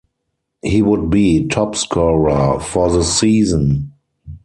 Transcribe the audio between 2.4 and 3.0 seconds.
for